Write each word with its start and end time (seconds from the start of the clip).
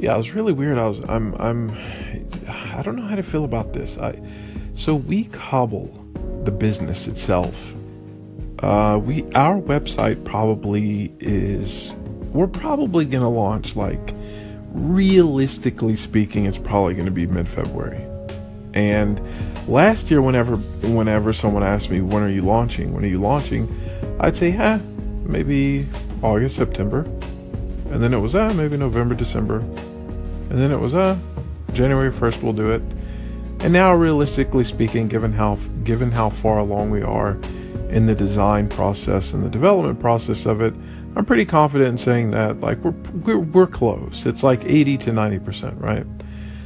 yeah, 0.00 0.14
it 0.14 0.16
was 0.16 0.32
really 0.32 0.52
weird. 0.52 0.78
I 0.78 0.88
was, 0.88 1.00
I'm, 1.08 1.34
I'm, 1.34 1.70
I 2.48 2.80
don't 2.82 2.96
know 2.96 3.06
how 3.06 3.16
to 3.16 3.22
feel 3.22 3.44
about 3.44 3.74
this. 3.74 3.98
I, 3.98 4.18
so 4.74 4.94
we 4.94 5.24
cobble 5.24 5.88
the 6.44 6.50
business 6.50 7.06
itself. 7.06 7.74
Uh, 8.60 8.98
we, 9.02 9.24
our 9.32 9.60
website 9.60 10.24
probably 10.24 11.12
is, 11.20 11.94
we're 12.32 12.46
probably 12.46 13.04
to 13.20 13.28
launch 13.28 13.76
like, 13.76 14.14
realistically 14.72 15.96
speaking, 15.96 16.46
it's 16.46 16.58
probably 16.58 16.94
to 17.06 17.10
be 17.10 17.26
mid-February. 17.26 18.06
And 18.72 19.20
last 19.68 20.10
year, 20.10 20.22
whenever, 20.22 20.56
whenever 20.56 21.32
someone 21.32 21.62
asked 21.62 21.90
me, 21.90 22.00
when 22.00 22.22
are 22.22 22.28
you 22.30 22.42
launching? 22.42 22.94
When 22.94 23.04
are 23.04 23.08
you 23.08 23.20
launching? 23.20 23.68
I'd 24.20 24.36
say, 24.36 24.50
huh, 24.50 24.78
maybe 25.24 25.86
August, 26.22 26.56
September. 26.56 27.04
And 27.90 28.02
then 28.02 28.14
it 28.14 28.18
was, 28.18 28.34
ah, 28.34 28.52
maybe 28.52 28.76
November, 28.76 29.14
December. 29.14 29.58
And 29.58 30.58
then 30.58 30.70
it 30.70 30.78
was, 30.78 30.94
ah, 30.94 31.16
January 31.72 32.10
1st 32.10 32.42
we'll 32.42 32.52
do 32.52 32.70
it. 32.70 32.82
And 33.60 33.72
now, 33.72 33.92
realistically 33.92 34.64
speaking, 34.64 35.08
given 35.08 35.32
how 35.32 35.56
given 35.84 36.10
how 36.10 36.30
far 36.30 36.58
along 36.58 36.90
we 36.90 37.02
are 37.02 37.38
in 37.90 38.06
the 38.06 38.14
design 38.14 38.68
process 38.68 39.34
and 39.34 39.44
the 39.44 39.50
development 39.50 40.00
process 40.00 40.46
of 40.46 40.62
it, 40.62 40.72
I'm 41.14 41.26
pretty 41.26 41.44
confident 41.44 41.90
in 41.90 41.98
saying 41.98 42.30
that 42.30 42.60
like 42.60 42.78
we're 42.78 42.92
we're, 42.92 43.38
we're 43.38 43.66
close. 43.66 44.24
It's 44.24 44.42
like 44.42 44.64
80 44.64 44.96
to 44.98 45.12
90 45.12 45.38
percent, 45.40 45.80
right? 45.80 46.06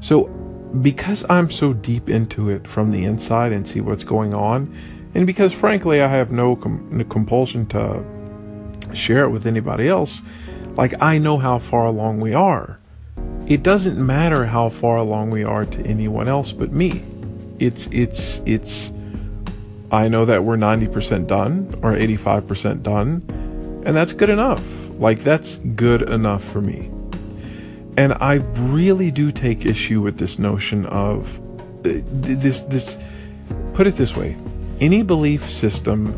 So 0.00 0.24
because 0.80 1.24
I'm 1.28 1.50
so 1.50 1.72
deep 1.72 2.08
into 2.08 2.50
it 2.50 2.68
from 2.68 2.92
the 2.92 3.04
inside 3.04 3.52
and 3.52 3.66
see 3.66 3.80
what's 3.80 4.04
going 4.04 4.32
on, 4.32 4.72
and 5.14 5.26
because 5.26 5.52
frankly 5.52 6.00
I 6.02 6.06
have 6.06 6.30
no, 6.30 6.54
com- 6.54 6.86
no 6.90 7.04
compulsion 7.04 7.66
to 7.68 8.04
share 8.94 9.24
it 9.24 9.30
with 9.30 9.46
anybody 9.46 9.88
else, 9.88 10.22
like 10.76 10.94
I 11.00 11.18
know 11.18 11.38
how 11.38 11.58
far 11.58 11.86
along 11.86 12.20
we 12.20 12.34
are. 12.34 12.78
It 13.46 13.62
doesn't 13.62 14.04
matter 14.04 14.46
how 14.46 14.68
far 14.68 14.96
along 14.96 15.30
we 15.30 15.44
are 15.44 15.64
to 15.64 15.86
anyone 15.86 16.28
else 16.28 16.52
but 16.52 16.72
me. 16.72 17.02
It's 17.58 17.86
it's 17.88 18.40
it's 18.44 18.92
I 19.90 20.08
know 20.08 20.24
that 20.24 20.42
we're 20.42 20.56
90% 20.56 21.28
done 21.28 21.78
or 21.80 21.92
85% 21.92 22.82
done, 22.82 23.22
and 23.86 23.94
that's 23.94 24.12
good 24.12 24.30
enough. 24.30 24.62
Like 24.98 25.20
that's 25.20 25.56
good 25.56 26.02
enough 26.02 26.42
for 26.42 26.60
me. 26.60 26.90
And 27.96 28.12
I 28.14 28.34
really 28.56 29.10
do 29.10 29.32
take 29.32 29.64
issue 29.64 30.02
with 30.02 30.18
this 30.18 30.38
notion 30.38 30.84
of 30.86 31.38
uh, 31.86 32.02
this 32.10 32.60
this 32.62 32.96
put 33.74 33.86
it 33.86 33.96
this 33.96 34.16
way. 34.16 34.36
Any 34.80 35.02
belief 35.02 35.48
system 35.48 36.12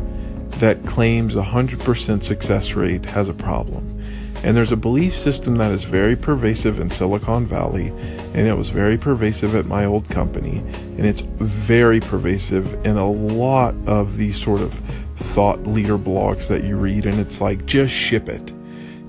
that 0.59 0.83
claims 0.85 1.37
a 1.37 1.41
100% 1.41 2.23
success 2.23 2.73
rate 2.73 3.05
has 3.05 3.29
a 3.29 3.33
problem. 3.33 3.98
And 4.43 4.55
there's 4.55 4.71
a 4.71 4.77
belief 4.77 5.17
system 5.17 5.57
that 5.57 5.71
is 5.71 5.83
very 5.83 6.15
pervasive 6.15 6.79
in 6.79 6.89
Silicon 6.89 7.45
Valley, 7.45 7.87
and 8.33 8.47
it 8.47 8.55
was 8.57 8.69
very 8.69 8.97
pervasive 8.97 9.53
at 9.53 9.65
my 9.65 9.83
old 9.83 10.09
company, 10.09 10.59
and 10.97 11.05
it's 11.05 11.21
very 11.21 11.99
pervasive 11.99 12.85
in 12.85 12.97
a 12.97 13.09
lot 13.09 13.75
of 13.85 14.15
these 14.15 14.41
sort 14.41 14.61
of 14.61 14.73
thought 15.17 15.67
leader 15.67 15.97
blogs 15.97 16.47
that 16.47 16.63
you 16.63 16.77
read, 16.77 17.05
and 17.05 17.19
it's 17.19 17.41
like, 17.41 17.65
just 17.65 17.93
ship 17.93 18.29
it. 18.29 18.53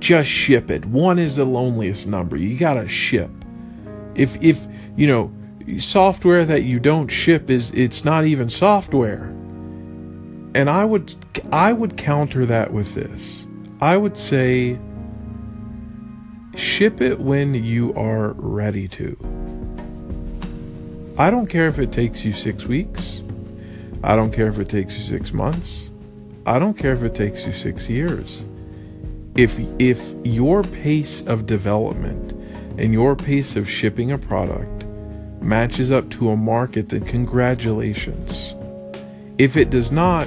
Just 0.01 0.29
ship 0.29 0.71
it. 0.71 0.85
One 0.87 1.19
is 1.19 1.37
the 1.37 1.45
loneliest 1.45 2.09
number. 2.09 2.37
You 2.37 2.59
gotta 2.59 2.89
ship. 2.89 3.31
If, 4.17 4.43
if, 4.43 4.67
you 4.97 5.07
know, 5.07 5.33
software 5.79 6.45
that 6.45 6.65
you 6.65 6.81
don't 6.81 7.09
ship 7.09 7.51
is, 7.51 7.71
it's 7.73 8.05
not 8.05 8.25
even 8.25 8.51
software. 8.51 9.25
And 10.55 10.69
I 10.69 10.85
would, 10.85 11.15
I 11.53 11.73
would 11.73 11.97
counter 11.97 12.45
that 12.47 12.73
with 12.73 12.95
this. 12.95 13.47
I 13.81 13.97
would 13.97 14.17
say, 14.17 14.79
Ship 16.57 17.01
it 17.01 17.21
when 17.21 17.55
you 17.55 17.95
are 17.95 18.33
ready 18.33 18.89
to. 18.89 19.17
I 21.17 21.31
don't 21.31 21.47
care 21.47 21.69
if 21.69 21.79
it 21.79 21.93
takes 21.93 22.25
you 22.25 22.33
six 22.33 22.65
weeks. 22.65 23.23
I 24.03 24.17
don't 24.17 24.33
care 24.33 24.49
if 24.49 24.59
it 24.59 24.69
takes 24.69 24.97
you 24.97 25.05
six 25.05 25.33
months. 25.33 25.91
I 26.47 26.59
don't 26.59 26.77
care 26.77 26.93
if 26.93 27.03
it 27.03 27.15
takes 27.15 27.47
you 27.47 27.53
six 27.53 27.89
years. 27.89 28.45
If, 29.37 29.59
if 29.79 30.15
your 30.25 30.65
pace 30.65 31.25
of 31.27 31.47
development 31.47 32.33
and 32.79 32.93
your 32.93 33.15
pace 33.15 33.55
of 33.55 33.71
shipping 33.71 34.11
a 34.11 34.19
product 34.19 34.85
matches 35.41 35.93
up 35.93 36.11
to 36.11 36.31
a 36.31 36.37
market, 36.37 36.89
then 36.89 37.05
congratulations. 37.05 38.55
If 39.39 39.57
it 39.57 39.71
does 39.71 39.93
not, 39.93 40.27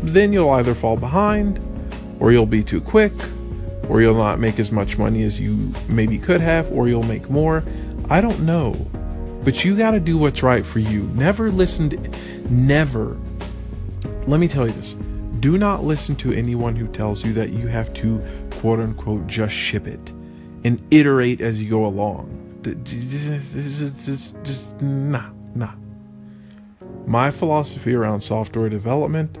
then 0.00 0.32
you'll 0.32 0.50
either 0.50 0.74
fall 0.74 0.96
behind 0.96 1.60
or 2.20 2.30
you'll 2.30 2.46
be 2.46 2.62
too 2.62 2.80
quick 2.80 3.12
or 3.88 4.00
you'll 4.00 4.16
not 4.16 4.38
make 4.38 4.58
as 4.58 4.72
much 4.72 4.98
money 4.98 5.22
as 5.22 5.38
you 5.38 5.72
maybe 5.88 6.18
could 6.18 6.40
have, 6.40 6.70
or 6.72 6.88
you'll 6.88 7.02
make 7.04 7.28
more. 7.30 7.62
I 8.10 8.20
don't 8.20 8.40
know. 8.40 8.72
But 9.44 9.64
you 9.64 9.76
got 9.76 9.92
to 9.92 10.00
do 10.00 10.18
what's 10.18 10.42
right 10.42 10.64
for 10.64 10.80
you. 10.80 11.04
Never 11.14 11.50
listen 11.50 11.90
to, 11.90 12.50
never. 12.50 13.16
Let 14.26 14.40
me 14.40 14.48
tell 14.48 14.66
you 14.66 14.72
this. 14.72 14.94
Do 15.40 15.56
not 15.56 15.84
listen 15.84 16.16
to 16.16 16.32
anyone 16.32 16.74
who 16.74 16.88
tells 16.88 17.24
you 17.24 17.32
that 17.34 17.50
you 17.50 17.68
have 17.68 17.92
to, 17.94 18.20
quote 18.52 18.80
unquote, 18.80 19.26
just 19.26 19.54
ship 19.54 19.86
it 19.86 20.00
and 20.64 20.82
iterate 20.90 21.40
as 21.40 21.62
you 21.62 21.70
go 21.70 21.86
along. 21.86 22.42
Just, 22.82 24.04
just, 24.04 24.42
just 24.42 24.80
nah, 24.82 25.30
nah. 25.54 25.70
My 27.06 27.30
philosophy 27.30 27.94
around 27.94 28.20
software 28.22 28.68
development 28.68 29.36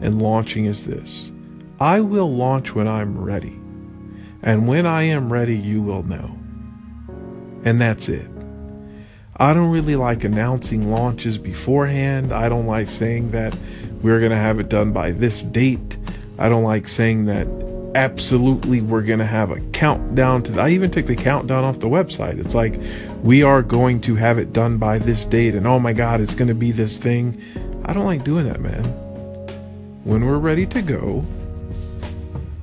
and 0.00 0.22
launching 0.22 0.64
is 0.64 0.84
this 0.84 1.30
I 1.78 2.00
will 2.00 2.34
launch 2.34 2.74
when 2.74 2.88
I'm 2.88 3.22
ready. 3.22 3.61
And 4.42 4.66
when 4.66 4.86
I 4.86 5.02
am 5.02 5.32
ready, 5.32 5.56
you 5.56 5.82
will 5.82 6.02
know. 6.02 6.36
And 7.64 7.80
that's 7.80 8.08
it. 8.08 8.28
I 9.36 9.54
don't 9.54 9.70
really 9.70 9.96
like 9.96 10.24
announcing 10.24 10.90
launches 10.90 11.38
beforehand. 11.38 12.32
I 12.32 12.48
don't 12.48 12.66
like 12.66 12.90
saying 12.90 13.30
that 13.30 13.56
we're 14.02 14.18
going 14.18 14.30
to 14.30 14.36
have 14.36 14.58
it 14.58 14.68
done 14.68 14.92
by 14.92 15.12
this 15.12 15.42
date. 15.42 15.96
I 16.38 16.48
don't 16.48 16.64
like 16.64 16.88
saying 16.88 17.26
that 17.26 17.46
absolutely 17.94 18.80
we're 18.80 19.02
going 19.02 19.18
to 19.18 19.26
have 19.26 19.50
a 19.50 19.60
countdown 19.70 20.42
to 20.42 20.60
I 20.60 20.70
even 20.70 20.90
took 20.90 21.06
the 21.06 21.16
countdown 21.16 21.64
off 21.64 21.78
the 21.78 21.88
website. 21.88 22.38
It's 22.38 22.54
like 22.54 22.78
we 23.22 23.42
are 23.42 23.62
going 23.62 24.00
to 24.02 24.14
have 24.16 24.38
it 24.38 24.52
done 24.52 24.78
by 24.78 24.98
this 24.98 25.24
date 25.24 25.54
and 25.54 25.66
oh 25.66 25.78
my 25.78 25.92
god, 25.92 26.20
it's 26.20 26.34
going 26.34 26.48
to 26.48 26.54
be 26.54 26.72
this 26.72 26.96
thing. 26.96 27.40
I 27.84 27.92
don't 27.92 28.06
like 28.06 28.24
doing 28.24 28.46
that, 28.46 28.60
man. 28.60 28.84
When 30.04 30.24
we're 30.24 30.38
ready 30.38 30.66
to 30.66 30.82
go, 30.82 31.24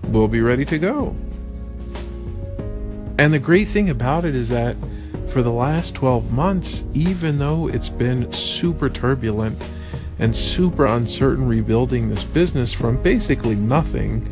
we'll 0.10 0.28
be 0.28 0.42
ready 0.42 0.66
to 0.66 0.78
go. 0.78 1.16
And 3.20 3.34
the 3.34 3.40
great 3.40 3.68
thing 3.68 3.90
about 3.90 4.24
it 4.24 4.34
is 4.34 4.48
that 4.48 4.78
for 5.28 5.44
the 5.44 5.52
last 5.52 5.94
12 5.94 6.32
months, 6.32 6.86
even 6.94 7.38
though 7.38 7.68
it's 7.68 7.90
been 7.90 8.32
super 8.32 8.90
turbulent 8.90 9.62
and 10.20 10.34
super 10.34 10.86
uncertain 10.86 11.46
rebuilding 11.46 12.08
this 12.08 12.24
business 12.24 12.72
from 12.72 13.04
basically 13.04 13.56
nothing, 13.56 14.24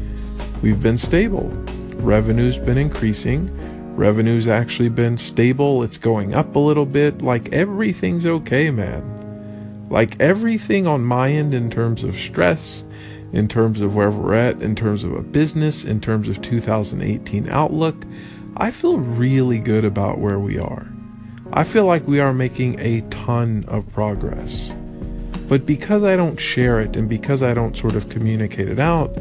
we've 0.62 0.82
been 0.82 0.98
stable. 0.98 1.50
Revenue's 1.96 2.58
been 2.58 2.78
increasing. 2.78 3.52
Revenue's 3.98 4.48
actually 4.48 4.88
been 4.88 5.18
stable. 5.18 5.84
It's 5.84 5.98
going 5.98 6.34
up 6.34 6.56
a 6.56 6.60
little 6.60 6.86
bit. 6.86 7.22
Like 7.22 7.52
everything's 7.52 8.26
okay, 8.26 8.72
man. 8.72 9.88
Like 9.90 10.18
everything 10.22 10.88
on 10.88 11.04
my 11.04 11.30
end 11.30 11.54
in 11.54 11.70
terms 11.70 12.06
of 12.06 12.16
stress, 12.16 12.86
in 13.34 13.50
terms 13.50 13.82
of 13.82 13.98
where 13.98 14.12
we're 14.12 14.34
at, 14.34 14.62
in 14.62 14.76
terms 14.76 15.04
of 15.04 15.12
a 15.12 15.22
business, 15.22 15.84
in 15.84 16.00
terms 16.00 16.30
of 16.30 16.42
2018 16.42 17.50
outlook, 17.50 18.06
I 18.60 18.72
feel 18.72 18.98
really 18.98 19.60
good 19.60 19.86
about 19.86 20.18
where 20.18 20.40
we 20.40 20.58
are. 20.58 20.88
I 21.54 21.64
feel 21.64 21.86
like 21.86 22.08
we 22.08 22.20
are 22.20 22.34
making 22.34 22.80
a 22.80 23.02
ton 23.12 23.66
of 23.68 23.92
progress. 23.94 24.74
But 25.48 25.68
because 25.68 26.02
I 26.02 26.16
don't 26.16 26.40
share 26.40 26.82
it 26.82 26.96
and 26.96 27.08
because 27.08 27.44
I 27.44 27.54
don't 27.54 27.78
sort 27.78 27.94
of 27.94 28.10
communicate 28.10 28.68
it 28.68 28.80
out, 28.80 29.16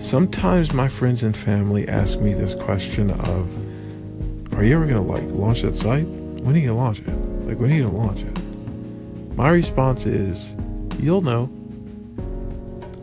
sometimes 0.00 0.74
my 0.74 0.88
friends 0.88 1.22
and 1.22 1.36
family 1.36 1.86
ask 1.86 2.18
me 2.18 2.34
this 2.34 2.56
question 2.56 3.12
of, 3.12 4.54
Are 4.54 4.64
you 4.64 4.74
ever 4.74 4.86
going 4.86 4.96
to 4.96 5.00
like 5.00 5.30
launch 5.30 5.62
that 5.62 5.76
site? 5.76 6.04
When 6.06 6.56
are 6.56 6.58
you 6.58 6.66
going 6.66 6.76
to 6.76 6.82
launch 6.82 6.98
it? 6.98 7.08
Like, 7.46 7.60
when 7.60 7.70
are 7.70 7.74
you 7.74 7.82
going 7.84 7.94
to 7.94 8.00
launch 8.00 8.20
it? 8.22 9.36
My 9.36 9.50
response 9.50 10.06
is, 10.06 10.52
You'll 10.98 11.22
know. 11.22 11.48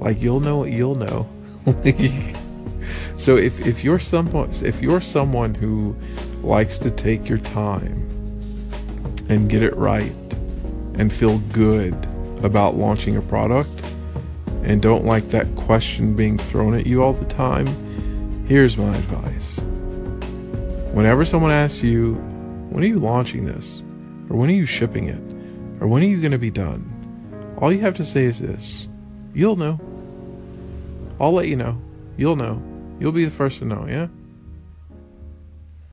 Like, 0.01 0.21
you'll 0.21 0.41
know 0.41 0.57
what 0.57 0.71
you'll 0.71 0.95
know. 0.95 1.29
So 3.19 3.35
if, 3.35 3.67
if 3.67 3.83
you're 3.83 3.99
someone 3.99 4.49
if 4.63 4.81
you're 4.81 5.01
someone 5.01 5.53
who 5.53 5.93
likes 6.41 6.79
to 6.79 6.89
take 6.89 7.27
your 7.27 7.37
time 7.39 8.07
and 9.27 9.49
get 9.49 9.61
it 9.61 9.75
right 9.75 10.15
and 10.95 11.11
feel 11.11 11.39
good 11.51 11.93
about 12.45 12.75
launching 12.75 13.17
a 13.17 13.21
product 13.21 13.69
and 14.63 14.81
don't 14.81 15.03
like 15.03 15.25
that 15.31 15.53
question 15.57 16.15
being 16.15 16.37
thrown 16.37 16.73
at 16.73 16.87
you 16.87 17.03
all 17.03 17.11
the 17.11 17.25
time, 17.25 17.67
here's 18.45 18.77
my 18.77 18.95
advice. 18.95 19.59
Whenever 20.93 21.25
someone 21.25 21.51
asks 21.51 21.83
you, 21.83 22.13
when 22.69 22.85
are 22.85 22.87
you 22.87 22.99
launching 22.99 23.43
this? 23.43 23.81
Or 24.29 24.37
when 24.37 24.49
are 24.49 24.53
you 24.53 24.65
shipping 24.65 25.09
it? 25.09 25.81
Or 25.81 25.89
when 25.89 26.03
are 26.03 26.07
you 26.07 26.21
going 26.21 26.31
to 26.31 26.37
be 26.37 26.51
done? 26.51 26.89
All 27.57 27.73
you 27.73 27.81
have 27.81 27.97
to 27.97 28.05
say 28.05 28.23
is 28.23 28.39
this 28.39 28.87
You'll 29.33 29.57
know. 29.57 29.77
I'll 31.19 31.33
let 31.33 31.49
you 31.49 31.57
know. 31.57 31.77
You'll 32.15 32.37
know. 32.37 32.63
You'll 32.99 33.13
be 33.13 33.25
the 33.25 33.31
first 33.31 33.59
to 33.59 33.65
know, 33.65 33.87
yeah? 33.87 34.07